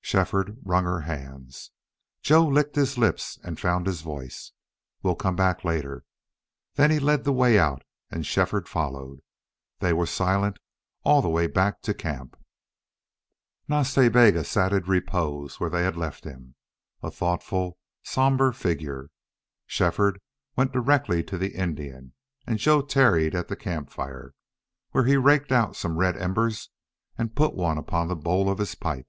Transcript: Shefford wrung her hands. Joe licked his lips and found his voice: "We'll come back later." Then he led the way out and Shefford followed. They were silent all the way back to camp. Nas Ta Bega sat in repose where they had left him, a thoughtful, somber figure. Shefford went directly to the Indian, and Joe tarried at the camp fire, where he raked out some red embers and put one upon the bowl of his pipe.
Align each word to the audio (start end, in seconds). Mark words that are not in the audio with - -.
Shefford 0.00 0.58
wrung 0.64 0.82
her 0.82 1.02
hands. 1.02 1.70
Joe 2.20 2.44
licked 2.44 2.74
his 2.74 2.98
lips 2.98 3.38
and 3.44 3.60
found 3.60 3.86
his 3.86 4.00
voice: 4.00 4.50
"We'll 5.00 5.14
come 5.14 5.36
back 5.36 5.62
later." 5.62 6.04
Then 6.74 6.90
he 6.90 6.98
led 6.98 7.22
the 7.22 7.32
way 7.32 7.56
out 7.56 7.84
and 8.10 8.26
Shefford 8.26 8.68
followed. 8.68 9.20
They 9.78 9.92
were 9.92 10.04
silent 10.06 10.58
all 11.04 11.22
the 11.22 11.28
way 11.28 11.46
back 11.46 11.82
to 11.82 11.94
camp. 11.94 12.36
Nas 13.68 13.94
Ta 13.94 14.08
Bega 14.08 14.42
sat 14.42 14.72
in 14.72 14.82
repose 14.86 15.60
where 15.60 15.70
they 15.70 15.84
had 15.84 15.96
left 15.96 16.24
him, 16.24 16.56
a 17.00 17.08
thoughtful, 17.08 17.78
somber 18.02 18.50
figure. 18.50 19.10
Shefford 19.66 20.20
went 20.56 20.72
directly 20.72 21.22
to 21.22 21.38
the 21.38 21.54
Indian, 21.54 22.12
and 22.44 22.58
Joe 22.58 22.82
tarried 22.82 23.36
at 23.36 23.46
the 23.46 23.54
camp 23.54 23.90
fire, 23.92 24.34
where 24.90 25.04
he 25.04 25.16
raked 25.16 25.52
out 25.52 25.76
some 25.76 25.96
red 25.96 26.16
embers 26.16 26.70
and 27.16 27.36
put 27.36 27.54
one 27.54 27.78
upon 27.78 28.08
the 28.08 28.16
bowl 28.16 28.50
of 28.50 28.58
his 28.58 28.74
pipe. 28.74 29.06